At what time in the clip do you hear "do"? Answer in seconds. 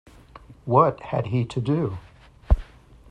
1.61-1.99